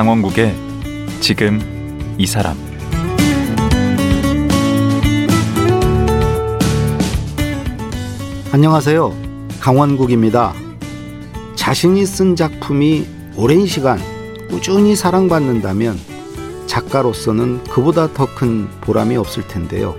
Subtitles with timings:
[0.00, 0.56] 강원국의
[1.20, 1.60] 지금
[2.16, 2.56] 이 사람
[8.50, 9.14] 안녕하세요.
[9.60, 10.54] 강원국입니다.
[11.54, 13.98] 자신이 쓴 작품이 오랜 시간
[14.48, 15.98] 꾸준히 사랑받는다면
[16.66, 19.96] 작가로서는 그보다 더 큰 보람이 없을 텐데요.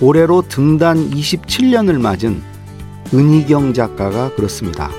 [0.00, 2.42] 올해로 등단 27년을 맞은
[3.14, 4.90] 은희경 작가가 그렇습니다.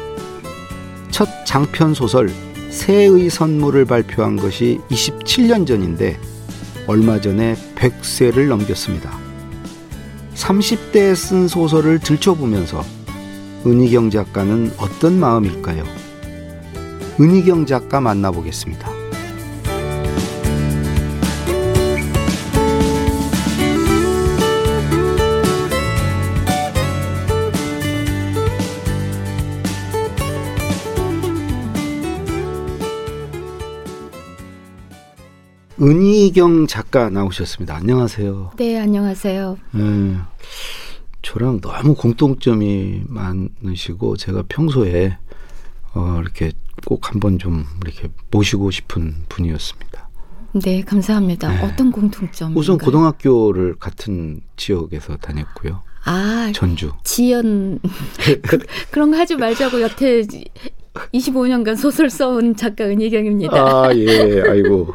[1.12, 2.31] 첫 장편 소설
[2.73, 6.20] 새의 선물을 발표한 것이 27년 전인데
[6.88, 9.16] 얼마 전에 100세를 넘겼습니다.
[10.34, 12.84] 30대에 쓴 소설을 들춰보면서
[13.65, 15.84] 은희경 작가는 어떤 마음일까요?
[17.21, 18.93] 은희경 작가 만나보겠습니다.
[35.84, 37.76] 은희경 작가 나오셨습니다.
[37.76, 38.51] 안녕하세요.
[38.55, 39.57] 네, 안녕하세요.
[39.71, 40.15] 네,
[41.21, 45.17] 저랑 너무 공통점이 많으시고 제가 평소에
[45.93, 46.53] 어, 이렇게
[46.85, 50.09] 꼭 한번 좀 이렇게 모시고 싶은 분이었습니다.
[50.63, 51.49] 네, 감사합니다.
[51.49, 51.65] 네.
[51.65, 52.55] 어떤 공통점?
[52.55, 55.84] 우선 고등학교를 같은 지역에서 다녔고요.
[56.05, 56.93] 아, 전주.
[57.03, 57.79] 지연
[58.47, 58.59] 그,
[58.97, 60.21] 런거 하지 말자고 여태
[61.13, 63.57] 25년간 소설 써온 작가 은희경입니다.
[63.57, 64.44] 아, 예.
[64.47, 64.94] 아이고.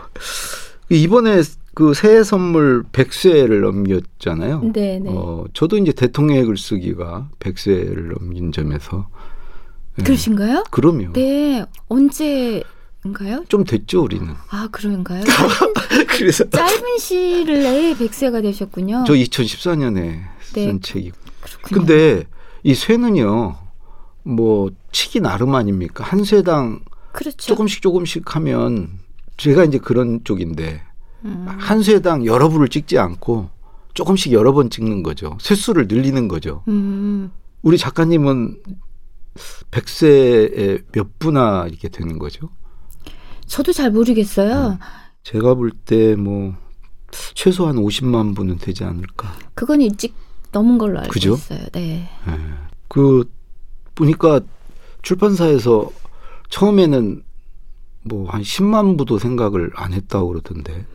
[0.91, 1.42] 이번에
[1.75, 4.72] 그 새해 선물 100세를 넘겼잖아요.
[4.72, 5.11] 네, 네.
[5.12, 9.08] 어, 저도 이제 대통령의 글쓰기가 100세를 넘긴 점에서
[9.97, 10.05] 네.
[10.05, 10.64] 그러신가요?
[10.70, 11.13] 그럼요.
[11.13, 11.64] 네.
[11.89, 13.45] 언제인가요?
[13.48, 14.29] 좀 됐죠, 우리는.
[14.51, 15.23] 아, 그런가요?
[16.17, 19.05] 그래서 짧은 시를 내에 100세가 되셨군요.
[19.07, 20.23] 저 2014년에 네.
[20.42, 21.13] 쓴 책이.
[21.40, 21.86] 그렇군요.
[21.86, 22.24] 근데
[22.63, 23.57] 이 쇠는요.
[24.24, 26.05] 뭐 치기 나름 아닙니까?
[26.05, 26.80] 한 쇠당
[27.13, 27.36] 그렇죠.
[27.36, 28.98] 조금씩 조금씩 하면
[29.39, 30.83] 제가 이제 그런 쪽인데
[31.25, 31.47] 음.
[31.49, 33.49] 한 쇠당 여러 부를 찍지 않고
[33.95, 35.37] 조금씩 여러 번 찍는 거죠.
[35.51, 36.63] 횟수를 늘리는 거죠.
[36.69, 37.31] 음.
[37.63, 38.61] 우리 작가님은
[39.71, 42.51] 100세에 몇 분나 이렇게 되는 거죠?
[43.47, 44.73] 저도 잘 모르겠어요.
[44.73, 44.79] 음.
[45.23, 46.55] 제가 볼 때 뭐
[47.35, 49.33] 최소한 50만 분은 되지 않을까.
[49.55, 50.15] 그건 일찍
[50.53, 51.35] 넘은 걸로 알고 그죠?
[51.35, 51.61] 있어요.
[51.73, 52.09] 네.
[52.29, 52.35] 예.
[52.89, 53.25] 그
[53.95, 54.41] 보니까
[55.03, 55.91] 출판사에서
[56.51, 57.23] 처음에는
[58.08, 60.86] 뭐 한 10만 부도 생각을 안 했다고 그러던데.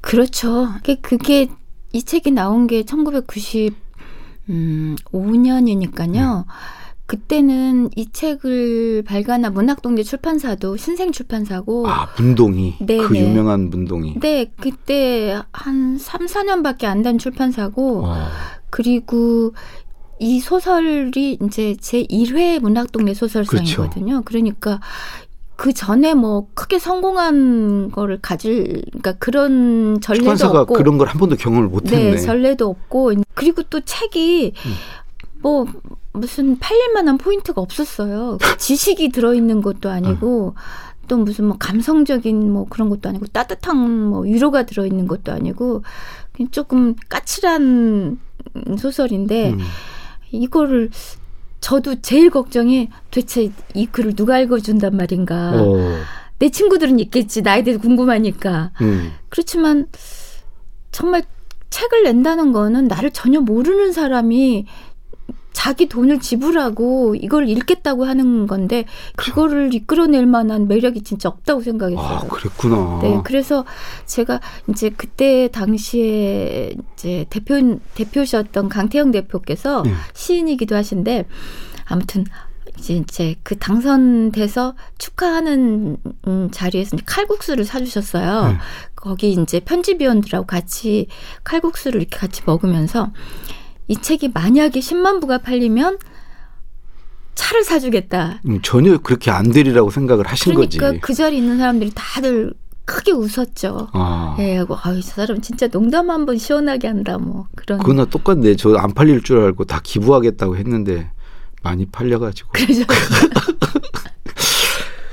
[0.00, 0.68] 그렇죠.
[0.82, 1.48] 그게, 그게
[1.92, 3.74] 이 책이 나온 게 1990,
[4.50, 6.44] 음, 5년이니까요.
[7.06, 11.88] 그때는 이 책을 발간한 문학동네 출판사도 신생 출판사고.
[11.88, 12.74] 아, 문동이.
[12.80, 13.20] 네, 그 네.
[13.20, 14.18] 유명한 문동이.
[14.20, 18.02] 네, 그때 한 3, 4년밖에 안 된 출판사고.
[18.02, 18.28] 와.
[18.70, 19.54] 그리고
[20.18, 24.22] 이 소설이 이제 제 1회 문학동네 소설상이거든요.
[24.24, 24.80] 그러니까
[25.56, 31.36] 그 전에 뭐 크게 성공한 거를 가질 그러니까 그런 전례도 없고 그런 걸 한 번도
[31.36, 32.12] 경험을 못 했네.
[32.12, 34.72] 네, 전례도 없고 그리고 또 책이 음.
[35.40, 35.66] 뭐
[36.12, 38.38] 무슨 팔릴 만한 포인트가 없었어요.
[38.58, 40.54] 지식이 들어 있는 것도 아니고
[41.08, 43.76] 또 무슨 뭐 감성적인 뭐 그런 것도 아니고 따뜻한
[44.08, 45.82] 뭐 위로가 들어 있는 것도 아니고
[46.50, 48.18] 조금 까칠한
[48.78, 49.58] 소설인데 음.
[50.32, 50.90] 이거를
[51.60, 55.52] 저도 제일 걱정이 도대체 이 글을 누가 읽어준단 말인가.
[55.54, 55.98] 어.
[56.38, 57.42] 내 친구들은 있겠지.
[57.42, 58.72] 나에 대해 궁금하니까.
[58.82, 59.12] 음.
[59.28, 59.86] 그렇지만
[60.92, 61.22] 정말
[61.70, 64.66] 책을 낸다는 거는 나를 전혀 모르는 사람이
[65.56, 68.84] 자기 돈을 지불하고 이걸 읽겠다고 하는 건데
[69.16, 72.06] 그거를 이끌어낼 만한 매력이 진짜 없다고 생각했어요.
[72.06, 72.98] 아, 그랬구나.
[73.00, 73.64] 네, 그래서
[74.04, 77.54] 제가 이제 그때 당시에 이제 대표
[77.94, 79.94] 대표셨던 강태영 대표께서 네.
[80.12, 81.24] 시인이기도 하신데
[81.86, 82.26] 아무튼
[82.78, 85.96] 이제 이제 그 당선돼서 축하하는
[86.26, 88.48] 음, 자리에서 칼국수를 사주셨어요.
[88.48, 88.58] 네.
[88.94, 91.06] 거기 이제 편집위원들하고 같이
[91.44, 93.10] 칼국수를 이렇게 같이 먹으면서
[93.88, 95.98] 이 책이 만약에 10만 부가 팔리면
[97.34, 98.40] 차를 사주겠다.
[98.46, 101.00] 음, 전혀 그렇게 안 되리라고 생각을 하신 그러니까 거지.
[101.00, 102.54] 그 자리에 있는 사람들이 다들
[102.86, 103.88] 크게 웃었죠.
[103.92, 104.36] 아.
[104.38, 107.78] 예, 하고 아이 저 사람 진짜 농담 한 번 시원하게 한다 뭐 그런.
[107.78, 108.56] 그거나 똑같네.
[108.56, 111.10] 저 안 팔릴 줄 알고 다 기부하겠다고 했는데
[111.62, 112.50] 많이 팔려가지고.
[112.52, 112.84] 그래서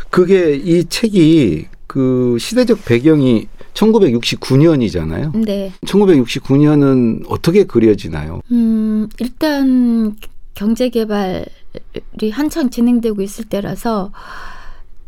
[0.09, 5.35] 그게 이 책이 그 시대적 배경이 1969년이잖아요.
[5.45, 5.71] 네.
[5.85, 8.41] 1969년은 어떻게 그려지나요?
[8.51, 10.15] 음, 일단
[10.53, 14.11] 경제 개발이 한창 진행되고 있을 때라서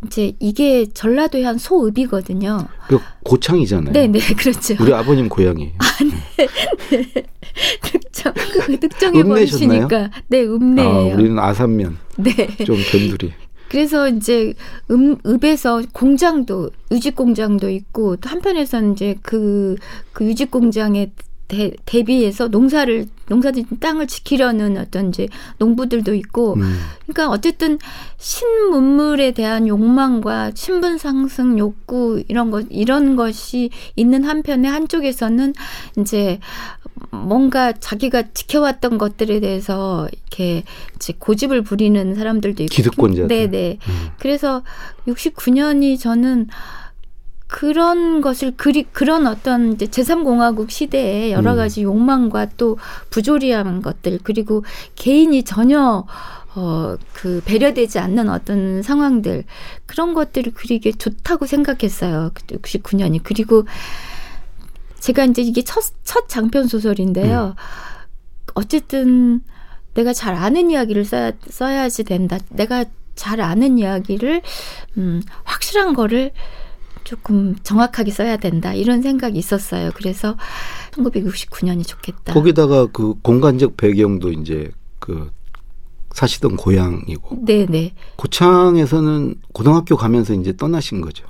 [0.06, 2.68] 이제 이게 전라도의 한 소읍이거든요.
[2.88, 3.94] 그 고창이잖아요.
[3.94, 4.76] 네, 네, 그렇죠.
[4.80, 5.72] 우리 아버님 고향이.
[7.82, 8.34] 특정
[8.66, 9.88] 그 특정해 읍내셨나요?
[9.88, 11.16] 보이시니까 네, 아, 읍내예요.
[11.16, 12.34] 우리는 아산면 네.
[12.66, 13.34] 좀 변두리.
[13.76, 14.54] 그래서 이제
[14.90, 19.76] 음, 읍에서 공장도 유직 공장도 있고 또 한편에서는 이제 그,
[20.14, 21.12] 그 유직 공장에
[21.50, 25.28] 대, 대비해서 농사를 농사진 땅을 지키려는 어떤 이제
[25.58, 26.78] 농부들도 있고 음.
[27.06, 27.78] 그러니까 어쨌든
[28.18, 35.54] 신문물에 대한 욕망과 신분 상승 욕구 이런 것 이런 것이 있는 한편에 한쪽에서는
[36.00, 36.40] 이제
[37.16, 40.64] 뭔가 자기가 지켜왔던 것들에 대해서 이렇게
[40.96, 43.28] 이제 고집을 부리는 사람들도 있고 기득권자들.
[43.28, 44.10] 네 네 음.
[44.20, 44.64] 그래서
[45.08, 46.48] 69년이 저는
[47.48, 51.58] 그런 것을 그리 그런 어떤 이제 제3공화국 시대에 여러 음.
[51.58, 52.78] 가지 욕망과 또
[53.12, 54.64] 부조리한 것들 그리고
[54.96, 56.06] 개인이 전혀
[56.56, 59.46] 어 그 배려되지 않는 어떤 상황들
[59.86, 62.32] 그런 것들을 그리기 좋다고 생각했어요.
[62.36, 63.66] 69년이 그리고
[65.06, 67.54] 제가 이제 이게 첫, 첫 장편 소설인데요.
[68.56, 69.42] 어쨌든
[69.94, 72.40] 내가 잘 아는 이야기를 써야, 써야지 된다.
[72.50, 74.42] 내가 잘 아는 이야기를,
[74.98, 76.32] 음, 확실한 거를
[77.04, 78.74] 조금 정확하게 써야 된다.
[78.74, 79.92] 이런 생각이 있었어요.
[79.94, 80.38] 그래서
[80.94, 82.34] 1969년이 좋겠다.
[82.34, 85.30] 거기다가 그 공간적 배경도 이제 그
[86.14, 87.94] 사시던 고향이고 네네.
[88.16, 91.28] 고창에서는 고등학교 가면서 이제 떠나신 거죠.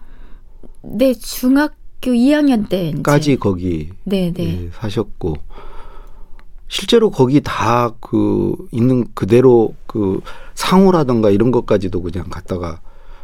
[0.82, 2.90] 네, 중학 교 2학년 때.
[2.90, 3.02] 이제.
[3.02, 4.34] 까지 거기 네네.
[4.38, 5.34] 예, 사셨고
[6.68, 10.22] 실제로 거기 다 그 있는 그대로 그
[10.54, 12.80] 상호라던가 이런 것까지도 그냥 갖다가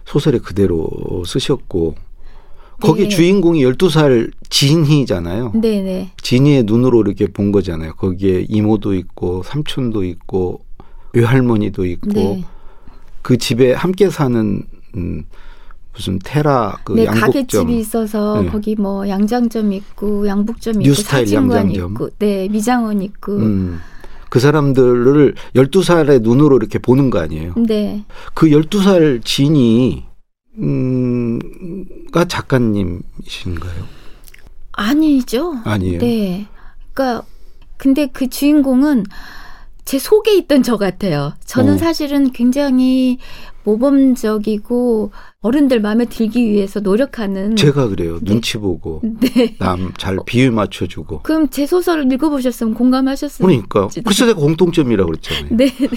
[0.05, 0.89] 소설에 그대로
[1.25, 1.95] 쓰셨고
[2.81, 3.09] 거기 네.
[3.09, 5.51] 주인공이 12살 진희잖아요.
[5.53, 6.13] 네네.
[6.23, 7.93] 진희의 눈으로 이렇게 본 거잖아요.
[7.93, 10.61] 거기에 이모도 있고 삼촌도 있고
[11.13, 12.43] 외할머니도 있고 네.
[13.21, 14.63] 그 집에 함께 사는
[14.95, 15.25] 음
[15.93, 18.49] 무슨 테라 그 네, 양복점 가게집이 있어서 네.
[18.49, 21.71] 거기 뭐 양장점 있고 양복점 있고 사진관.
[21.71, 23.79] 있고 네 미장원 있고 음.
[24.29, 27.53] 그 사람들을 12살의 눈으로 이렇게 보는 거 아니에요.
[27.67, 30.05] 네 그 12살 진이
[30.57, 33.83] 음가 작가님이신가요?
[34.73, 35.99] 아니죠 아니에요.
[35.99, 36.47] 네
[36.93, 37.25] 그러니까
[37.77, 39.05] 근데 그 주인공은
[39.83, 41.77] 제 속에 있던 저 같아요 저는 어.
[41.77, 43.17] 사실은 굉장히
[43.63, 45.11] 모범적이고
[45.41, 48.19] 어른들 마음에 들기 위해서 노력하는 제가 그래요.
[48.21, 51.21] 눈치 보고 네 남잘 비유 맞춰 주고.
[51.23, 55.47] 그럼 제 소설을 읽어보셨으면 공감하셨을 그러니까 그래서 내가 공통점이라고 그랬잖아요.
[55.55, 55.65] 네.
[55.65, 55.89] 네.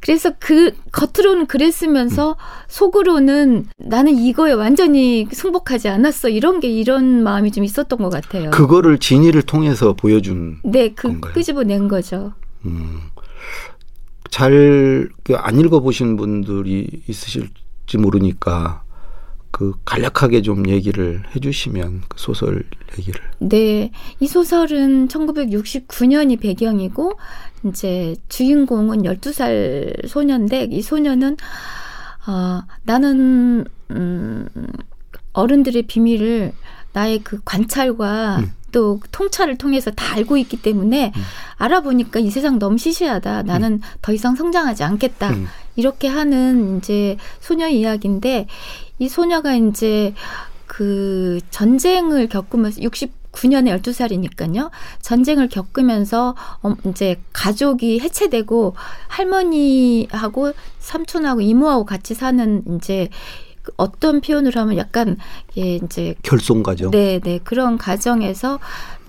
[0.00, 2.36] 그래서 그 겉으로는 그랬으면서
[2.66, 8.50] 속으로는 나는 이거에 완전히 승복하지 않았어 이런 게 이런 마음이 좀 있었던 것 같아요.
[8.50, 11.32] 그거를 진이를 통해서 보여준 네, 그 건가요?
[11.32, 12.32] 끄집어낸 거죠.
[12.64, 13.02] 음,
[14.32, 18.82] 잘 안 읽어보신 분들이 있으실지 모르니까
[19.50, 22.64] 그 간략하게 좀 얘기를 해주시면 그 소설
[22.98, 23.20] 얘기를.
[23.38, 27.12] 네, 이 소설은 1969년이 배경이고
[27.66, 31.36] 이제 주인공은 12살 소년인데 이 소년은
[32.26, 34.48] 어, 나는 음,
[35.34, 36.52] 어른들의 비밀을
[36.94, 38.52] 나의 그 관찰과 음.
[38.72, 41.22] 또 통찰을 통해서 다 알고 있기 때문에 음.
[41.56, 43.42] 알아보니까 이 세상 너무 시시하다.
[43.42, 45.30] 나는 더 이상 성장하지 않겠다.
[45.30, 45.46] 음.
[45.76, 48.46] 이렇게 하는 이제 소녀 이야기인데
[48.98, 50.14] 이 소녀가 이제
[50.66, 54.70] 그 전쟁을 겪으면서 69년에 12살이니까요.
[55.00, 58.74] 전쟁을 겪으면서 어, 이제 가족이 해체되고
[59.08, 65.16] 할머니하고 삼촌하고 이모하고 같이 사는 이제 그 어떤 표현을 하면 약간
[65.56, 66.90] 예 이제 결손 과정.
[66.90, 67.38] 네, 네.
[67.42, 68.58] 그런 가정에서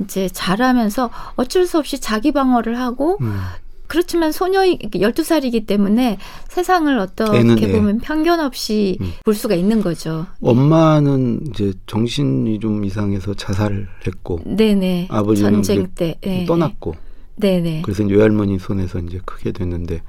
[0.02, 3.40] 이제 자라면서 어쩔 수 없이 자기 방어를 하고 음.
[3.88, 6.18] 그렇지만 소녀이 12살이기 때문에
[6.48, 7.72] 세상을 어떻게 애는 애.
[7.72, 9.12] 보면 편견 없이 음.
[9.24, 10.26] 볼 수가 있는 거죠.
[10.42, 15.10] 엄마는 이제 정신이 좀 이상해서 자살을 했고 네네.
[15.12, 16.18] 아버지는 전쟁 때.
[16.22, 16.46] 네.
[16.46, 16.96] 떠났고
[17.36, 17.82] 네네.
[17.84, 20.02] 그래서 이제 외할머니 손에서 이제 크게 됐는데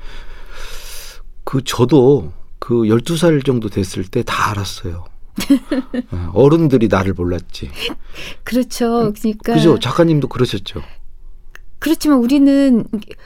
[1.45, 2.33] 그 저도
[2.65, 5.05] 그 12살 정도 됐을 때 다 알았어요.
[6.13, 7.71] 어, 어른들이 나를 몰랐지.
[8.43, 9.13] 그렇죠.
[9.21, 9.79] 그러니까 그죠?
[9.79, 10.81] 작가님도 그러셨죠.
[11.79, 12.85] 그렇지만 우리는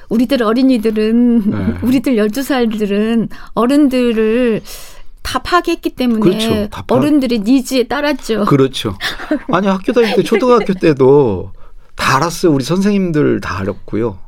[0.08, 1.78] 우리들 어린이들은 네.
[1.86, 4.62] 우리들 12살들은 어른들을
[5.22, 6.68] 다 파괴했기 때문에 그렇죠.
[6.70, 8.46] 다 파- 어른들의 니즈에 따랐죠.
[8.46, 8.96] 그렇죠.
[9.52, 11.52] 아니 학교 다닐 때 초등학교 때도
[11.94, 12.52] 다 알았어요.
[12.52, 14.18] 우리 선생님들 다 알았고요.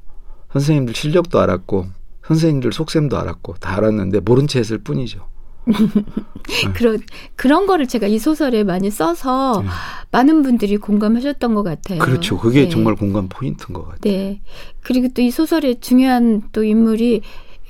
[0.52, 1.86] 선생님들 실력도 알았고
[2.30, 5.28] 선생님들 속셈도 알았고 다 알았는데 모른 채 했을 뿐이죠.
[6.74, 7.00] 그런
[7.36, 9.68] 그런 거를 제가 이 소설에 많이 써서 네.
[10.10, 11.98] 많은 분들이 공감하셨던 것 같아요.
[11.98, 12.38] 그렇죠.
[12.38, 12.68] 그게 네.
[12.68, 13.98] 정말 공감 포인트인 것 같아요.
[14.00, 14.40] 네.
[14.80, 17.20] 그리고 또 이 소설의 중요한 또 인물이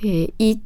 [0.05, 0.59] 예, 이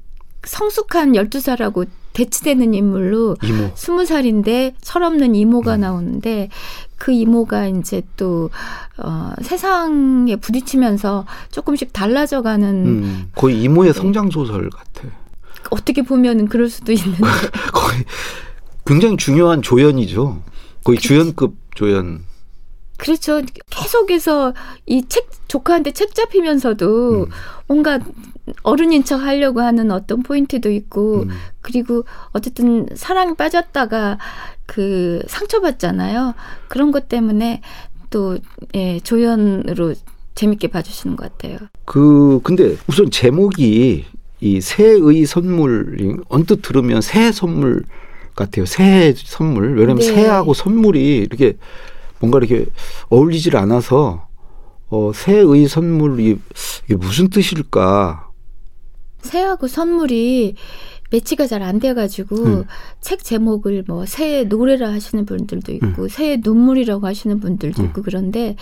[0.44, 3.72] 성숙한 12살하고 대치되는 인물로 이모.
[3.76, 5.82] 스무 살인데 철없는 이모가 음.
[5.82, 6.50] 나오는데
[6.98, 8.50] 그 이모가 이제 또
[8.98, 15.08] 어, 세상에 부딪히면서 조금씩 달라져 가는 음, 거의 이모의 성장 소설 같아.
[15.70, 17.22] 어떻게 보면은 그럴 수도 있는데.
[17.74, 18.04] 거의
[18.86, 20.42] 굉장히 중요한 조연이죠.
[20.84, 22.24] 거의 주연급 조연.
[22.98, 23.42] 그렇죠.
[23.70, 24.54] 계속해서
[24.86, 27.30] 이 책 조카한테 책 잡히면서도 음.
[27.68, 28.00] 뭔가
[28.64, 31.30] 어른인 척 하려고 하는 어떤 포인트도 있고 음.
[31.62, 34.20] 그리고 어쨌든 사랑에 빠졌다가
[34.66, 36.36] 그 상처받잖아요.
[36.68, 37.62] 그런 것 때문에
[38.10, 38.38] 또
[38.76, 39.96] 예, 조연으로
[40.36, 41.58] 재밌게 봐주시는 것 같아요.
[41.86, 44.06] 그 근데 우선 제목이
[44.42, 47.84] 이 새의 선물 언뜻 들으면 새 선물
[48.36, 48.66] 같아요.
[48.66, 49.76] 새 선물.
[49.76, 50.04] 왜냐면 네.
[50.04, 51.58] 새하고 선물이 이렇게
[52.20, 52.66] 뭔가 이렇게
[53.10, 54.28] 어울리질 않아서
[54.89, 56.39] 어 새의 선물이
[56.86, 58.30] 이게 무슨 뜻일까?
[59.22, 60.56] 새하고 선물이
[61.12, 62.63] 매치가 잘 안 돼가지고 음.
[63.01, 67.88] 책 제목을 뭐 새의 노래라 하시는 분들도 있고 새의 눈물이라고 하시는 분들도 음.
[67.88, 68.56] 있고 그런데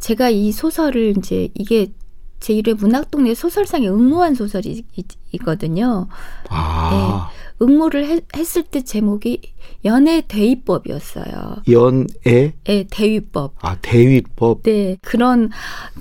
[0.00, 1.92] 제가 이 소설을 이제 이게
[2.42, 6.08] 제 1회 문학동네 소설상에 응모한 소설이 있- 있거든요.
[6.48, 7.30] 아
[7.62, 9.40] 응모를 해- 했을 때 제목이
[9.84, 11.62] 연애 대위법이었어요.
[11.70, 13.54] 연애 예, 대위법.
[13.60, 14.64] 아 대위법.
[14.64, 15.50] 네, 그런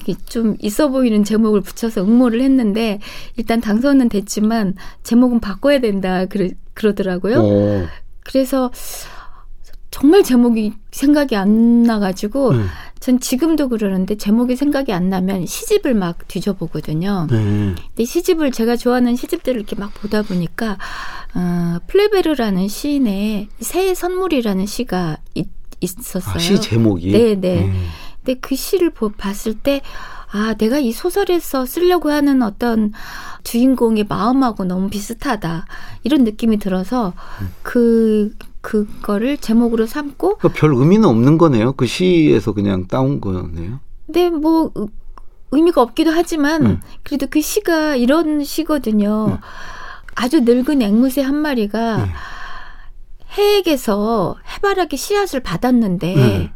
[0.07, 2.99] 이좀 있어 보이는 제목을 붙여서 응모를 했는데
[3.37, 7.39] 일단 당선은 됐지만 제목은 바꿔야 된다 그러, 그러더라고요.
[7.39, 7.87] 어.
[8.23, 8.71] 그래서
[9.91, 12.67] 정말 제목이 생각이 안 나가지고 음.
[12.99, 17.27] 전 지금도 그러는데 제목이 생각이 안 나면 시집을 막 뒤져보거든요.
[17.29, 17.75] 네.
[17.75, 20.77] 근데 시집을 제가 좋아하는 시집들을 이렇게 막 보다 보니까
[21.35, 25.47] 어, 플레베르라는 시인의 새의 선물이라는 시가 있,
[25.81, 26.35] 있었어요.
[26.35, 27.11] 아, 시 제목이.
[27.11, 27.65] 네, 네.
[27.65, 27.87] 음.
[28.23, 29.81] 근데 그 시를 보, 봤을 때,
[30.31, 32.93] 아, 내가 이 소설에서 쓰려고 하는 어떤
[33.43, 35.65] 주인공의 마음하고 너무 비슷하다.
[36.03, 37.13] 이런 느낌이 들어서,
[37.63, 41.73] 그, 그거를 제목으로 삼고, 그러니까 별 의미는 없는 거네요.
[41.73, 43.79] 그 시에서 그냥 따온 거네요.
[44.05, 44.87] 근데 뭐, 의-
[45.51, 46.81] 의미가 없기도 하지만, 음.
[47.03, 49.25] 그래도 그 시가 이런 시거든요.
[49.31, 49.37] 음.
[50.15, 52.09] 아주 늙은 앵무새 한 마리가 음.
[53.37, 56.49] 해에게서 해바라기 씨앗을 받았는데, 음.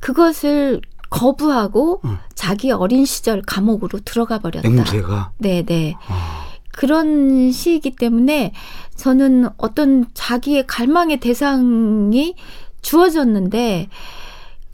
[0.00, 2.18] 그것을 거부하고 음.
[2.34, 4.68] 자기 어린 시절 감옥으로 들어가 버렸다.
[4.68, 5.32] 앵무새가.
[5.38, 5.94] 네, 네.
[6.08, 6.45] 아,
[6.76, 8.52] 그런 시이기 때문에
[8.96, 12.34] 저는 어떤 자기의 갈망의 대상이
[12.82, 13.88] 주어졌는데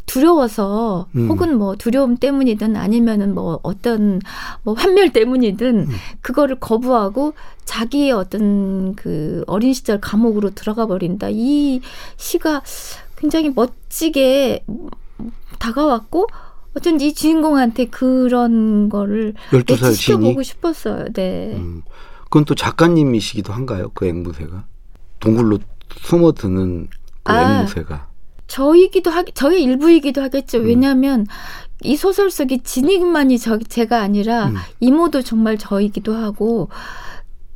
[0.05, 1.29] 두려워서 음.
[1.29, 4.21] 혹은 뭐 두려움 때문이든 아니면은 뭐 어떤
[4.65, 5.89] 뭐 환멸 때문이든 음.
[6.21, 11.29] 그거를 거부하고 자기의 어떤 그 어린 시절 감옥으로 들어가 버린다.
[11.31, 11.81] 이
[12.17, 12.63] 시가
[13.17, 14.65] 굉장히 멋지게
[15.61, 16.27] 다가왔고
[16.77, 19.95] 어쩐지 이 주인공한테 그런 거를 12살 신이.
[19.95, 21.07] 시켜보고 싶었어요.
[21.13, 21.55] 네.
[21.55, 21.83] 음.
[22.25, 23.91] 그건 또 작가님이시기도 한가요?
[23.95, 24.65] 그 앵무새가?
[25.21, 25.59] 동굴로
[26.01, 26.89] 숨어드는
[27.23, 27.59] 그 아.
[27.61, 28.09] 앵무새가.
[28.47, 30.59] 저이기도 하, 저의 일부이기도 하겠죠.
[30.59, 30.67] 음.
[30.67, 31.27] 왜냐하면
[31.83, 34.57] 이 소설 속의 진익만이 저, 제가 아니라 음.
[34.81, 36.69] 이모도 정말 저이기도 하고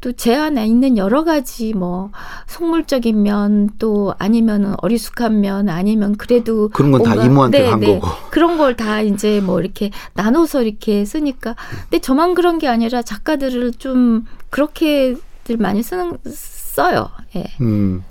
[0.00, 2.10] 또 제 안에 있는 여러 가지 뭐
[2.46, 7.86] 속물적인 면 또 아니면 어리숙한 면 아니면 그래도 그런 건 다 이모한테 네, 간 네.
[7.98, 8.06] 거고.
[8.30, 13.72] 그런 걸 다 이제 뭐 이렇게 나눠서 이렇게 쓰니까 근데 저만 그런 게 아니라 작가들을
[13.74, 17.08] 좀 그렇게들 많이 쓰는 써요.
[17.36, 17.44] 예.
[17.60, 18.04] 음.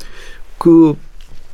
[0.58, 0.96] 그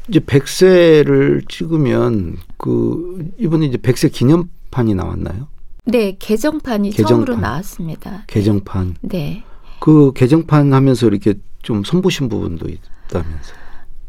[0.07, 5.47] 이제 백세를 찍으면 그 이번에 이제 백세 기념판이 나왔나요?
[5.85, 7.07] 네, 개정판이 개정판.
[7.25, 8.23] 처음으로 나왔습니다.
[8.27, 8.95] 개정판.
[9.01, 9.43] 네.
[9.81, 11.33] 그 개정판 하면서 이렇게
[11.63, 13.53] 좀 손보신 부분도 있다면서.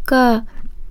[0.05, 0.45] 그러니까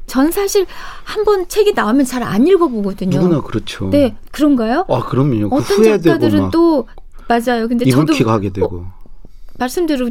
[0.08, 0.66] 전 사실
[1.04, 3.16] 한 번 책이 나오면 잘 안 읽어보거든요.
[3.22, 3.90] 누구나 그렇죠.
[3.92, 4.86] 네, 그런가요?
[4.90, 5.50] 아, 그럼요.
[5.52, 6.88] 그 어떤 작가들은 막또
[7.30, 7.68] 맞아요.
[7.68, 8.78] 근데 저도 하게 되고.
[8.78, 8.94] 어,
[9.60, 10.10] 말씀대로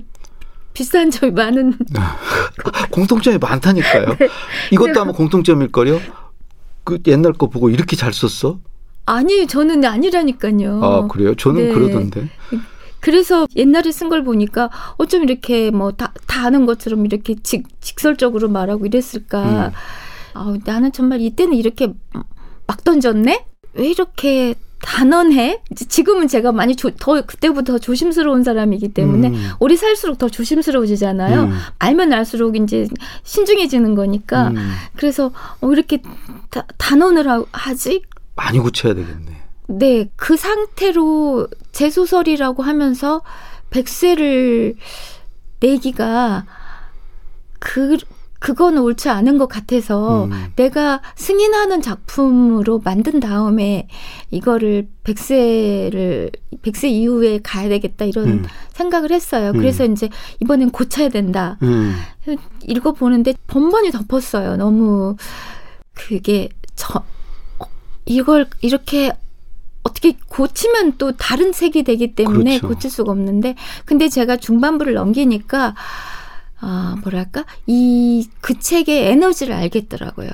[0.72, 1.76] 비슷한 점이 많은
[2.92, 4.06] 공통점이 많다니까요.
[4.18, 4.28] 네.
[4.70, 6.00] 이것도 아마 공통점일걸요?
[6.84, 8.60] 그 옛날 거 보고 이렇게 잘 썼어?
[9.06, 10.80] 아니 저는 아니라니까요.
[10.84, 11.34] 아, 그래요?
[11.34, 11.74] 저는 네.
[11.74, 12.28] 그러던데.
[13.00, 18.86] 그래서 옛날에 쓴 걸 보니까 어쩜 이렇게 뭐다 다 아는 것처럼 이렇게 직, 직설적으로 말하고
[18.86, 19.68] 이랬을까.
[19.68, 19.72] 음.
[20.34, 21.92] 아우, 나는 정말 이때는 이렇게
[22.66, 23.44] 막 던졌네?
[23.74, 25.60] 왜 이렇게 단언해?
[25.74, 29.50] 지금은 제가 많이 조, 더 그때부터 조심스러운 사람이기 때문에 음.
[29.58, 31.42] 오래 살수록 더 조심스러워지잖아요.
[31.42, 31.52] 음.
[31.78, 32.88] 알면 알수록 이제
[33.24, 34.48] 신중해지는 거니까.
[34.48, 34.72] 음.
[34.96, 36.02] 그래서 어, 이렇게
[36.48, 38.02] 다, 단언을 하, 하지?
[38.36, 39.39] 많이 고쳐야 되겠네.
[39.78, 43.22] 네, 그 상태로 제 소설이라고 하면서
[43.70, 44.74] 백세를
[45.60, 46.44] 내기가
[47.58, 47.98] 그
[48.40, 50.52] 그거는 옳지 않은 것 같아서 음.
[50.56, 53.86] 내가 승인하는 작품으로 만든 다음에
[54.30, 56.30] 이거를 백세를
[56.62, 58.46] 백세 이후에 가야 되겠다 이런 음.
[58.72, 59.50] 생각을 했어요.
[59.50, 59.58] 음.
[59.58, 60.08] 그래서 이제
[60.40, 61.58] 이번엔 고쳐야 된다.
[61.62, 61.94] 음.
[62.62, 64.56] 읽어 보는데 번번이 덮었어요.
[64.56, 65.16] 너무
[65.92, 67.04] 그게 저
[67.58, 67.66] 어,
[68.06, 69.12] 이걸 이렇게
[69.82, 72.68] 어떻게 고치면 또 다른 색이 되기 때문에 그렇죠.
[72.74, 75.74] 고칠 수가 없는데 근데 제가 중반부를 넘기니까
[76.60, 80.28] 아 뭐랄까 이 그 책의 에너지를 알겠더라고요.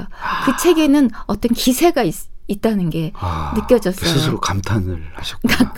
[0.45, 2.15] 그 책에는 어떤 기세가 있,
[2.49, 4.09] 있다는 게 아, 느껴졌어요.
[4.11, 5.75] 스스로 감탄을 하셨구나.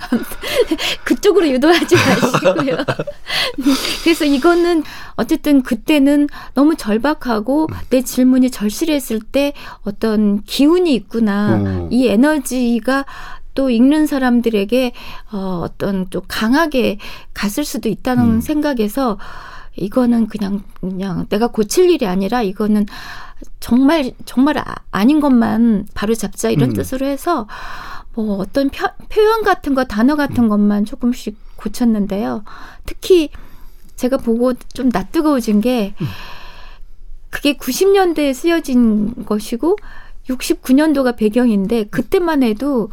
[1.05, 2.77] 그쪽으로 유도하지 마시고요.
[4.05, 4.85] 그래서 이거는
[5.17, 7.75] 어쨌든 그때는 너무 절박하고 음.
[7.91, 11.61] 내 질문이 절실했을 때 어떤 기운이 있구나.
[11.61, 11.89] 어.
[11.91, 13.05] 이 에너지가
[13.59, 14.93] 또 읽는 사람들에게
[15.33, 16.99] 어, 어떤 좀 강하게
[17.35, 18.41] 갔을 수도 있다는 음.
[18.41, 19.19] 생각에서
[19.75, 22.87] 이거는 그냥 그냥 내가 고칠 일이 아니라 이거는
[23.59, 26.75] 정말 정말 아, 아닌 것만 바로 잡자 이런 음.
[26.75, 27.49] 뜻으로 해서
[28.15, 30.49] 뭐 어떤 표, 표현 같은 거 단어 같은 음.
[30.49, 32.45] 것만 조금씩 고쳤는데요.
[32.87, 33.31] 특히
[33.97, 36.07] 제가 보고 좀 낯뜨거워진 게 음.
[37.31, 39.79] 그게 90년대에 쓰여진 것이고
[40.29, 42.91] 69년도가 배경인데 그때만 해도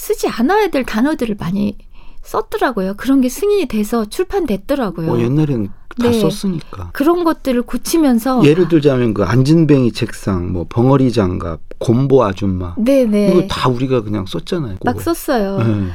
[0.00, 1.76] 쓰지 않아야 될 단어들을 많이
[2.22, 2.94] 썼더라고요.
[2.96, 5.12] 그런 게 승인이 돼서 출판됐더라고요.
[5.12, 6.18] 어, 옛날에는 다 네.
[6.20, 6.90] 썼으니까.
[6.92, 13.46] 그런 것들을 고치면서 예를 들자면 그 안진뱅이 책상, 뭐 벙어리 장갑, 곰보 아줌마 네네 이거
[13.46, 14.76] 다 우리가 그냥 썼잖아요.
[14.84, 15.12] 막 그거.
[15.14, 15.58] 썼어요.
[15.58, 15.88] 네.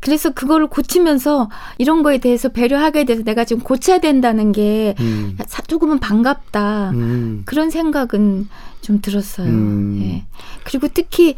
[0.00, 5.38] 그래서 그거를 고치면서 이런 거에 대해서 배려하게 돼서 내가 지금 고쳐야 된다는 게 음.
[5.46, 6.90] 사- 조금은 반갑다.
[6.90, 7.42] 음.
[7.44, 8.48] 그런 생각은
[8.80, 9.46] 좀 들었어요.
[9.48, 10.00] 음.
[10.02, 10.24] 예.
[10.64, 11.36] 그리고 특히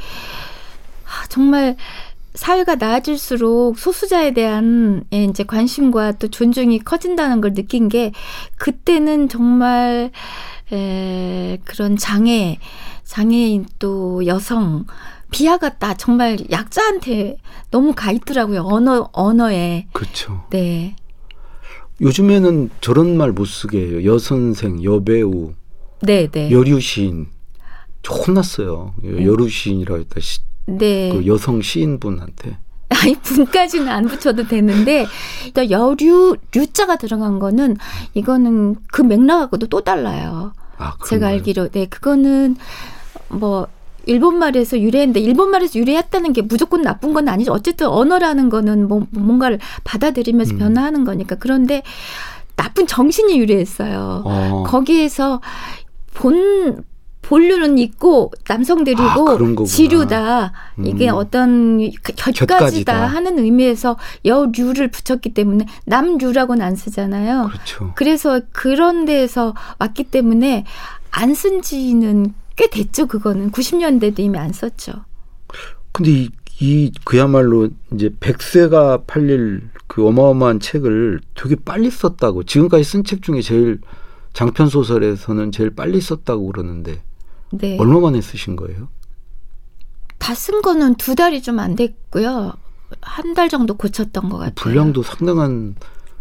[1.05, 1.77] 아, 정말
[2.35, 8.13] 사회가 나아질수록 소수자에 대한 예, 이제 관심과 또 존중이 커진다는 걸 느낀 게
[8.57, 10.11] 그때는 정말
[10.73, 12.59] 에, 그런 장애,
[13.05, 14.87] 장애인 또 여성
[15.31, 17.37] 비하가 다 정말 약자한테
[17.71, 18.63] 너무 가 있더라고요.
[18.63, 19.87] 언어 언어에.
[19.93, 20.45] 그렇죠.
[20.51, 20.97] 네.
[22.01, 24.05] 요즘에는 저런 말 못 쓰게 해요.
[24.13, 25.55] 여선생, 여배우,
[26.03, 26.51] 네, 네.
[26.51, 27.29] 여류시인.
[28.09, 28.95] 혼났어요.
[29.05, 30.21] 여류시인이라고 했다.
[30.67, 31.11] 시, 네.
[31.13, 32.59] 그 여성 시인분한테.
[32.91, 35.07] 아니 분까지는 안 붙여도 되는데
[35.55, 37.77] 또 여류 류자가 들어간 거는
[38.15, 40.53] 이거는 그 맥락하고도 또 달라요.
[40.77, 41.29] 아, 제가?
[41.29, 42.57] 알기로 네 그거는
[43.29, 43.67] 뭐
[44.07, 47.53] 일본 말에서 유래했는데 일본 말에서 유래했다는 게 무조건 나쁜 건 아니죠.
[47.53, 50.59] 어쨌든 언어라는 거는 뭐 뭔가를 받아들이면서 음.
[50.59, 51.83] 변화하는 거니까 그런데
[52.57, 54.23] 나쁜 정신이 유래했어요.
[54.25, 54.65] 어.
[54.67, 55.41] 거기에서
[56.13, 56.85] 본
[57.27, 59.65] 본류는 있고 남성들이고 아.
[59.67, 60.53] 지류다
[60.85, 61.15] 이게 음.
[61.15, 63.07] 어떤 곁가지다 곁가지다.
[63.07, 67.49] 하는 의미에서 여류를 붙였기 때문에 남류라고는 안 쓰잖아요.
[67.51, 67.93] 그렇죠.
[67.97, 70.65] 그래서 그런 데에서 왔기 때문에
[71.11, 73.07] 안 쓴 지는 꽤 됐죠.
[73.07, 74.93] 그거는 90년대도 이미 안 썼죠.
[75.93, 83.05] 근데 이, 이 그야말로 이제 백세가 팔릴 그 어마어마한 책을 되게 빨리 썼다고 지금까지 쓴
[83.05, 83.81] 책 중에 제일
[84.33, 87.03] 장편 소설에서는 제일 빨리 썼다고 그러는데
[87.59, 87.77] 네.
[87.79, 88.89] 얼마 만에 쓰신 거예요?
[90.19, 92.53] 다 쓴 거는 두 달이 좀 안 됐고요.
[93.03, 94.55] 한 달 정도 고쳤던 것 같아요.
[94.55, 95.75] 분량도 상당한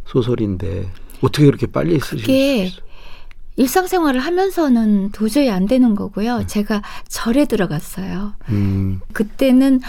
[0.08, 0.91] 소설인데
[1.22, 2.82] 어떻게 그렇게 빨리 쓰실 수 그게 있어요?
[3.56, 6.39] 일상생활을 하면서는 도저히 안 되는 거고요.
[6.39, 6.48] 네.
[6.48, 8.34] 제가 절에 들어갔어요.
[8.50, 9.80] 음, 그때는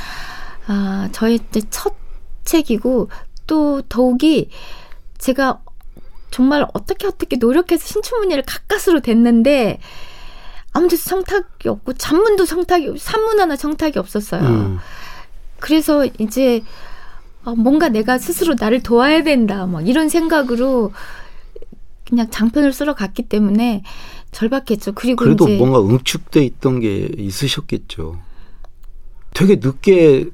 [0.66, 1.94] 아 저의 첫
[2.44, 3.08] 책이고
[3.46, 4.50] 또 더욱이
[5.18, 5.62] 제가
[6.30, 9.78] 정말 어떻게 어떻게 노력해서 신춘문예를 가까스로 됐는데
[10.74, 14.42] 아무데도 성탁이 없고 잔문도 성탁이 산문 하나 성탁이 없었어요.
[14.42, 14.78] 음.
[15.60, 16.62] 그래서 이제
[17.44, 20.92] 어, 뭔가 내가 스스로 나를 도와야 된다, 뭐 이런 생각으로
[22.08, 23.82] 그냥 장편을 쓰러 갔기 때문에
[24.32, 24.92] 절박했죠.
[24.92, 28.18] 그리고 그래도 뭔가 응축돼 있던 게 있으셨겠죠.
[29.32, 30.26] 되게 늦게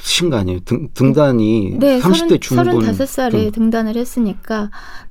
[0.00, 0.60] 쓰신 거 아니에요?
[0.64, 4.70] 등, 등단이 네, 30대 중반 35살에 등- 등단을 했으니까.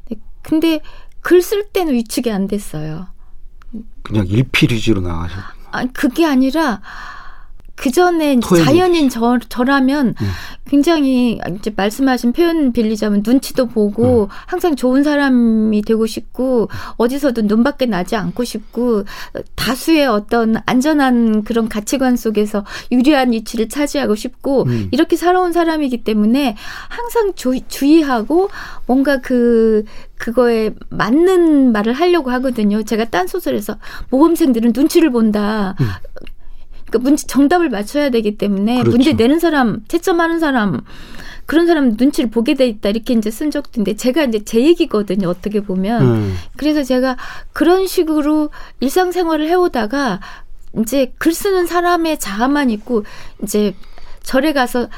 [0.10, 0.82] 네, 근데
[1.22, 3.08] 글 쓸 때는 위축이 안 됐어요.
[4.04, 5.38] 그냥 일필 위주로 나가셨.
[5.72, 6.82] 아, 그게 아니라
[7.76, 8.40] 그 전에.
[8.40, 10.30] 자연인 저, 저라면 음.
[10.68, 14.28] 굉장히 이제 말씀하신 표현 빌리자면 눈치도 보고 음.
[14.46, 19.04] 항상 좋은 사람이 되고 싶고 어디서든 눈밖에 나지 않고 싶고
[19.56, 24.90] 다수의 어떤 안전한 그런 가치관 속에서 유리한 위치를 차지하고 싶고 음.
[24.92, 26.56] 이렇게 살아온 사람이기 때문에
[26.90, 28.50] 항상 조, 주의하고
[28.86, 29.84] 뭔가 그
[30.18, 32.84] 그거에 맞는 말을 하려고 하거든요.
[32.84, 33.78] 제가 딴 소설에서
[34.10, 35.76] 모범생들은 눈치를 본다.
[35.80, 35.88] 음.
[36.88, 38.92] 그러니까 문제 정답을 맞춰야 되기 때문에 그렇죠.
[38.92, 40.82] 문제 내는 사람, 채점하는 사람
[41.46, 45.30] 그런 사람 눈치를 보게 돼 있다 이렇게 이제 쓴 적도 있는데 제가 이제 제 얘기거든요.
[45.30, 46.36] 어떻게 보면 음.
[46.58, 47.18] 그래서 제가
[47.54, 48.50] 그런 식으로
[48.82, 50.20] 일상생활을 해오다가
[50.82, 53.04] 이제 글 쓰는 사람의 자아만 있고
[53.44, 53.74] 이제
[54.24, 54.90] 절에 가서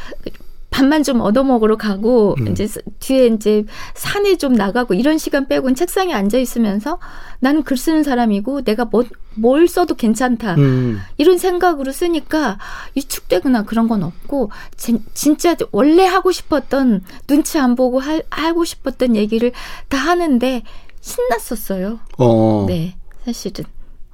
[0.70, 2.48] 밥만 좀 얻어먹으러 가고 음.
[2.50, 7.00] 이제 스- 뒤에 이제 산에 좀 나가고 이런 시간 빼고는 책상에 앉아 있으면서
[7.40, 9.04] 나는 글 쓰는 사람이고 내가 뭐,
[9.36, 11.00] 뭘 써도 괜찮다 음.
[11.18, 12.60] 이런 생각으로 쓰니까
[12.96, 19.16] 위축되거나 그런 건 없고 진, 진짜 원래 하고 싶었던 눈치 안 보고 할, 하고 싶었던
[19.16, 19.52] 얘기를
[19.88, 20.64] 다 하는데
[21.02, 22.00] 신났었어요.
[22.18, 22.66] 어.
[22.68, 23.66] 네, 사실은.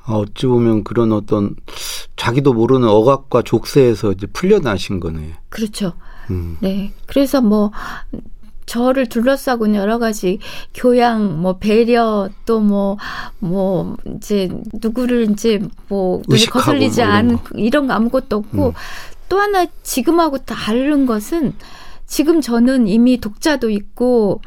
[0.07, 1.55] 아, 어찌 보면 그런 어떤
[2.15, 5.33] 자기도 모르는 억압과 족쇄에서 이제 풀려나신 거네.
[5.49, 5.93] 그렇죠.
[6.29, 6.57] 음.
[6.61, 6.91] 네.
[7.05, 7.71] 그래서 뭐
[8.65, 10.39] 저를 둘러싸고는 여러 가지
[10.73, 14.49] 교양, 뭐 배려, 또 뭐뭐 이제
[14.81, 17.43] 누구를 이제 뭐 의식하고 거슬리지 뭐 않은 거.
[17.55, 18.73] 이런 거 아무것도 없고 음.
[19.29, 21.53] 또 하나 지금하고 다른 것은
[22.07, 24.41] 지금 저는 이미 독자도 있고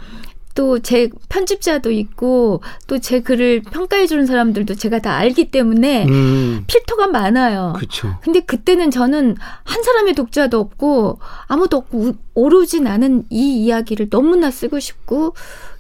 [0.59, 6.65] 또 제 편집자도 있고 또 제 글을 평가해 주는 사람들도 제가 다 알기 때문에 음.
[6.67, 7.75] 필터가 많아요.
[7.77, 8.17] 그렇죠.
[8.23, 14.51] 근데 그때는 저는 한 사람의 독자도 없고 아무도 없고 우- 오로지 나는 이 이야기를 너무나
[14.51, 15.35] 쓰고 싶고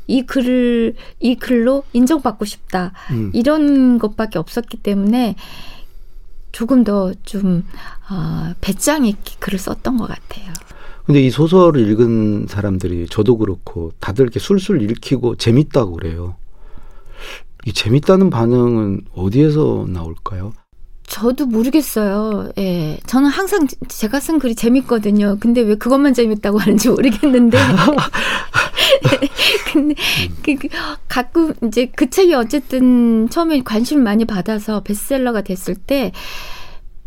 [0.06, 3.32] 이 글을 이 글로 인정받고 싶다 음.
[3.34, 5.34] 이런 것밖에 없었기 때문에
[6.52, 7.64] 조금 더좀
[8.10, 10.52] 어, 배짱 있게 글을 썼던 것 같아요.
[11.08, 16.36] 근데 이 소설을 읽은 사람들이 저도 그렇고 다들 이렇게 술술 읽히고 재밌다고 그래요.
[17.64, 20.52] 이 재밌다는 반응은 어디에서 나올까요?
[21.06, 22.50] 저도 모르겠어요.
[22.58, 22.98] 예.
[23.06, 25.38] 저는 항상 제가 쓴 글이 재밌거든요.
[25.40, 27.56] 근데 왜 그것만 재밌다고 하는지 모르겠는데.
[29.72, 29.94] 근데
[30.44, 30.68] 그, 그
[31.08, 36.12] 가끔 이제 그 책이 어쨌든 처음에 관심을 많이 받아서 베스트셀러가 됐을 때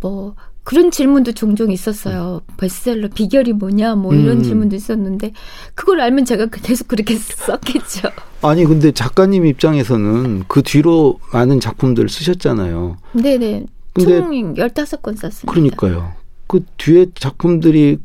[0.01, 2.41] 뭐 그런 질문도 종종 있었어요.
[2.57, 4.43] 베스트셀러 비결이 뭐냐 뭐 이런 음.
[4.43, 5.33] 질문도 있었는데
[5.73, 8.09] 그걸 알면 제가 계속 그렇게 썼겠죠.
[8.43, 12.97] 아니 근데 작가님 입장에서는 그 뒤로 많은 작품들 쓰셨잖아요.
[13.13, 13.65] 네네.
[13.99, 15.51] 총 15권 썼습니다.
[15.51, 16.13] 그러니까요.
[16.47, 17.99] 그 뒤에 작품들이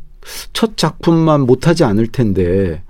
[0.52, 2.82] 첫 작품만 못하지 않을 텐데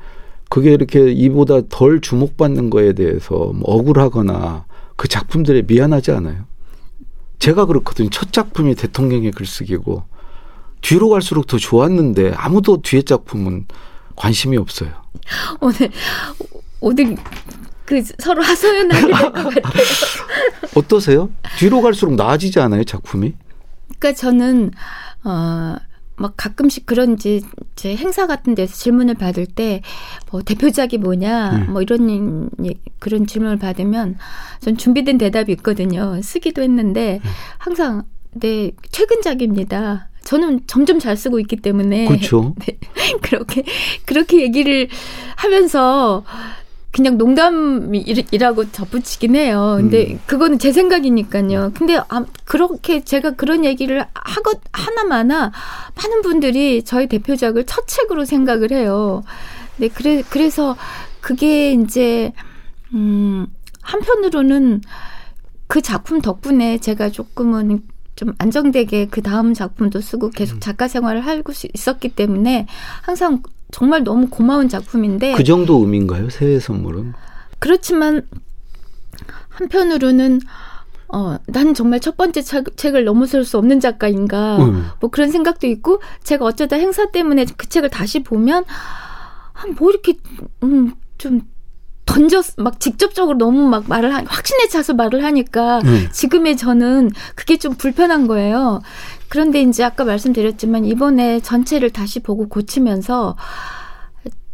[0.48, 4.64] 그게 이렇게 이보다 덜 주목받는 거에 대해서 뭐 억울하거나
[4.96, 6.45] 그 작품들에 미안하지 않아요?
[7.38, 8.10] 제가 그렇거든요.
[8.10, 10.04] 첫 작품이 대통령의 글쓰기고
[10.80, 13.66] 뒤로 갈수록 더 좋았는데 아무도 뒤에 작품은
[14.16, 14.90] 관심이 없어요.
[15.60, 15.90] 오늘
[16.80, 17.16] 오늘
[17.84, 19.62] 그 서로 하소연하게 될 것 같아요.
[20.74, 21.30] 어떠세요?
[21.58, 23.34] 뒤로 갈수록 나아지지 않아요, 작품이?
[23.98, 24.72] 그러니까 저는
[25.24, 25.76] 어
[26.18, 27.40] 막 가끔씩 그런 이제
[27.76, 29.82] 제 행사 같은 데서 질문을 받을 때
[30.32, 31.72] 뭐 대표작이 뭐냐 음.
[31.72, 34.16] 뭐 이런 예- 그런 질문을 받으면
[34.60, 36.20] 전 준비된 대답이 있거든요.
[36.22, 37.30] 쓰기도 했는데 음.
[37.58, 38.02] 항상
[38.32, 40.08] 네 최근작입니다.
[40.24, 42.54] 저는 점점 잘 쓰고 있기 때문에 그렇죠.
[43.22, 43.62] 그렇게
[44.04, 44.88] 그렇게 얘기를
[45.36, 46.24] 하면서
[46.96, 49.74] 그냥 농담이라고 덧붙이긴 해요.
[49.78, 50.20] 근데 음.
[50.24, 51.72] 그거는 제 생각이니까요.
[51.74, 55.52] 근데 아, 그렇게 제가 그런 얘기를 하고 하나마나
[55.94, 59.22] 많은 분들이 저희 대표작을 첫 책으로 생각을 해요.
[59.76, 60.74] 네, 그래 그래서
[61.20, 62.32] 그게 이제
[62.94, 63.46] 음
[63.82, 64.80] 한편으로는
[65.66, 67.82] 그 작품 덕분에 제가 조금은
[68.14, 70.30] 좀 안정되게 그 다음 작품도 쓰고 음.
[70.34, 72.66] 계속 작가 생활을 하고 수- 있었기 때문에
[73.02, 76.30] 항상 정말 너무 고마운 작품인데 그 정도 의미인가요?
[76.30, 77.14] 새해 선물은?
[77.58, 78.26] 그렇지만
[79.48, 80.40] 한편으로는
[81.08, 84.86] 어, 난 정말 첫 번째 책, 책을 넘어설 수 없는 작가인가 음.
[85.00, 90.14] 뭐 그런 생각도 있고 제가 어쩌다 행사 때문에 그 책을 다시 보면 아, 뭐 이렇게
[90.62, 91.42] 음, 좀
[92.06, 96.08] 던졌 막 직접적으로 너무 막 말을 하, 확신에 차서 말을 하니까 음.
[96.12, 98.80] 지금의 저는 그게 좀 불편한 거예요.
[99.28, 103.36] 그런데 이제 아까 말씀드렸지만 이번에 전체를 다시 보고 고치면서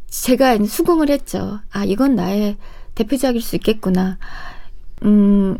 [0.08, 1.60] 제가 수긍을 했죠.
[1.70, 2.56] 아, 이건 나의
[2.94, 4.18] 대표작일 수 있겠구나.
[5.04, 5.56] 음,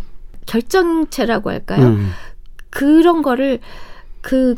[0.46, 1.86] 결정체라고 할까요?
[1.86, 2.10] 음.
[2.70, 3.60] 그런 거를
[4.22, 4.54] 그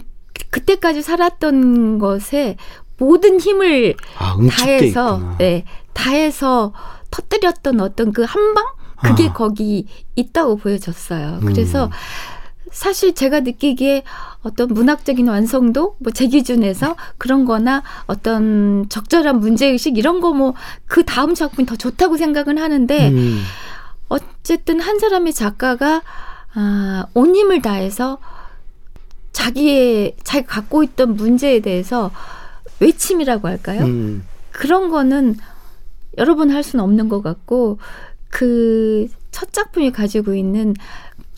[0.50, 2.56] 그때까지 살았던 것에
[2.96, 5.36] 모든 힘을 아, 다해서 있구나.
[5.38, 6.72] 네 다해서
[7.14, 8.64] 터뜨렸던 어떤 그 한방
[9.02, 9.32] 그게 아.
[9.32, 11.40] 거기 있다고 보여졌어요.
[11.46, 11.90] 그래서 음.
[12.72, 14.02] 사실 제가 느끼기에
[14.42, 20.54] 어떤 문학적인 완성도 뭐 제 기준에서 그런 거나 어떤 적절한 문제의식 이런 거 뭐
[20.86, 23.42] 그 다음 작품이 더 좋다고 생각은 하는데 음.
[24.08, 26.02] 어쨌든 한 사람의 작가가
[26.54, 28.18] 아, 온 힘을 다해서
[29.32, 32.10] 자기의 자기가 갖고 있던 문제에 대해서
[32.80, 33.82] 외침이라고 할까요?
[33.84, 34.24] 음.
[34.50, 35.36] 그런 거는
[36.18, 37.78] 여러 번 할 수는 없는 것 같고
[38.30, 40.74] 그 첫 작품이 가지고 있는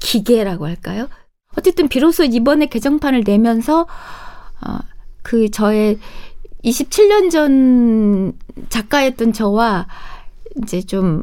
[0.00, 1.08] 기계라고 할까요?
[1.56, 3.86] 어쨌든 비로소 이번에 개정판을 내면서
[4.60, 4.78] 어,
[5.22, 5.98] 그 저의
[6.62, 8.34] 27년 전
[8.68, 9.86] 작가였던 저와
[10.62, 11.22] 이제 좀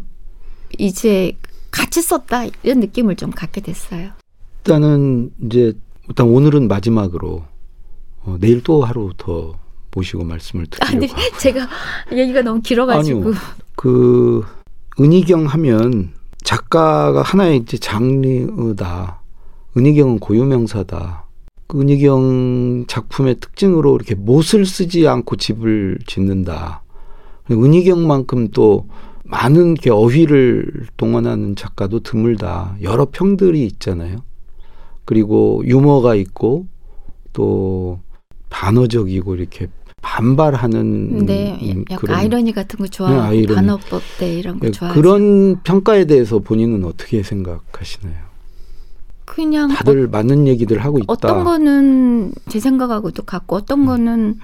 [0.79, 1.33] 이제
[1.69, 4.09] 같이 썼다 이런 느낌을 좀 갖게 됐어요.
[4.65, 5.73] 일단은 이제
[6.09, 7.43] 일단 오늘은 마지막으로
[8.23, 9.53] 어, 내일 또 하루 더
[9.95, 11.37] 모시고 말씀을 아, 근데 드리려고.
[11.39, 11.67] 제가
[12.11, 13.21] 얘기가 너무 길어가지고.
[13.21, 13.33] 아니요.
[13.75, 14.45] 그
[14.99, 19.21] 은희경 하면 작가가 하나의 이제 장르다.
[19.77, 21.25] 은희경은 고유명사다.
[21.67, 26.83] 그 은희경 작품의 특징으로 이렇게 못을 쓰지 않고 집을 짓는다.
[27.49, 28.87] 은희경만큼 또
[29.25, 32.75] 많은 이렇게 어휘를 동원하는 작가도 드물다.
[32.81, 34.17] 여러 평들이 있잖아요.
[35.05, 36.67] 그리고 유머가 있고
[37.31, 37.99] 또
[38.49, 39.67] 반어적이고 이렇게
[40.13, 43.55] 반발하는 네, 음, 약간 그런 아이러니 같은 거 좋아하고 네, 아이러니.
[43.55, 45.01] 단어법 대 이런 거 예, 좋아하죠.
[45.01, 48.13] 그런 평가에 대해서 본인은 어떻게 생각하시나요?
[49.25, 51.05] 그냥 다들 맞는 얘기들 하고 있다.
[51.07, 53.57] 어떤 거는 제 생각하고도 같고 음.
[53.57, 54.37] 어떤 거는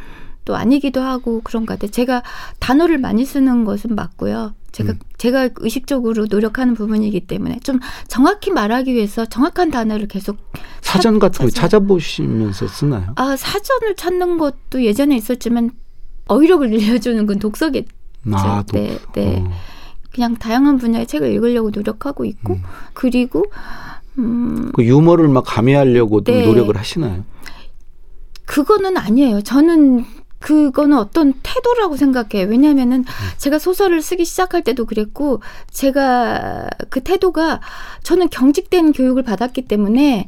[0.50, 1.92] 또 아니기도 하고 그런 것 같아요.
[1.92, 2.24] 제가
[2.58, 4.56] 단어를 많이 쓰는 것은 맞고요.
[4.72, 5.00] 제가 음.
[5.20, 10.38] 제가 의식적으로 노력하는 부분이기 때문에 좀 정확히 말하기 위해서 정확한 단어를 계속
[10.82, 13.14] 사전 같은 거 찾아- 찾아보시면서 쓰나요?
[13.16, 15.70] 아 사전을 찾는 것도 예전에 있었지만
[16.28, 17.88] 어휘력을 늘려주는 건 독서겠죠.
[18.32, 19.44] 아, 또 네, 네.
[19.46, 19.52] 어,
[20.12, 22.64] 그냥 다양한 분야의 책을 읽으려고 노력하고 있고 음.
[22.96, 23.46] 그리고
[24.18, 26.44] 음 그 유머를 막 가미하려고 좀 네.
[26.44, 27.24] 노력을 하시나요?
[28.46, 29.42] 그거는 아니에요.
[29.44, 30.06] 저는
[30.40, 32.48] 그거는 어떤 태도라고 생각해요.
[32.48, 33.04] 왜냐하면은
[33.38, 37.60] 제가 소설을 쓰기 시작할 때도 그랬고 제가 그 태도가
[38.04, 40.28] 저는 경직된 교육을 받았기 때문에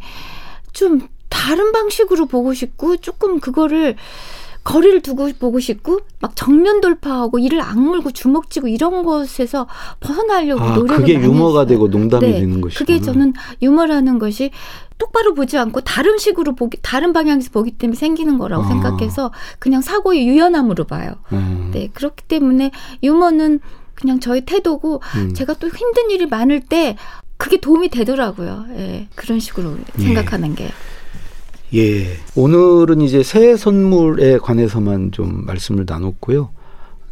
[0.73, 3.95] 좀 다른 방식으로 보고 싶고 조금 그거를
[4.63, 9.67] 거리를 두고 보고 싶고 막 정면 돌파하고 이를 악물고 주먹쥐고 이런 것에서
[9.99, 11.65] 벗어나려고 아, 노력을 그게 유머가 했어요.
[11.65, 12.77] 되고 농담이 네, 되는 것이구나.
[12.77, 14.51] 그게 저는 유머라는 것이
[14.99, 18.67] 똑바로 보지 않고 다른 식으로 보기 다른 방향에서 보기 때문에 생기는 거라고 아.
[18.67, 21.15] 생각해서 그냥 사고의 유연함으로 봐요.
[21.31, 22.69] 음, 네 그렇기 때문에
[23.01, 23.61] 유머는
[23.95, 25.33] 그냥 저의 태도고 음.
[25.33, 26.97] 제가 또 힘든 일이 많을 때
[27.37, 28.65] 그게 도움이 되더라고요.
[28.75, 30.03] 예, 그런 식으로 예.
[30.03, 30.69] 생각하는 게.
[31.73, 32.07] 예.
[32.35, 36.49] 오늘은 이제 새해 선물에 관해서만 좀 말씀을 나눴고요.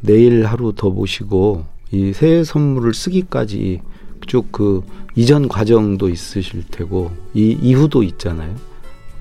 [0.01, 3.81] 내일 하루 더 보시고 이 새해 선물을 쓰기까지
[4.27, 4.83] 쭉 그
[5.15, 8.55] 이전 과정도 있으실 테고 이 이후도 있잖아요.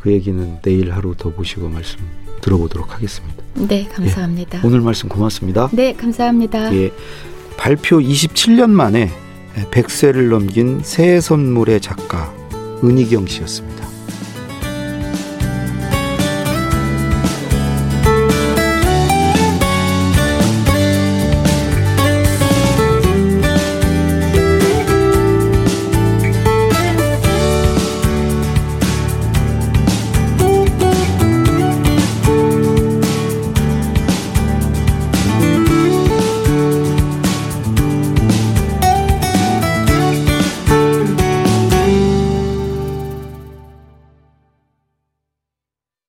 [0.00, 1.98] 그 얘기는 내일 하루 더 보시고 말씀
[2.40, 3.42] 들어보도록 하겠습니다.
[3.54, 4.60] 네 감사합니다.
[4.64, 5.70] 오늘 말씀 고맙습니다.
[5.72, 6.74] 네 감사합니다.
[6.74, 6.92] 예.
[7.56, 9.10] 발표 27년 만에
[9.72, 12.32] 100세를 넘긴 새해 선물의 작가
[12.84, 13.87] 은희경 씨였습니다.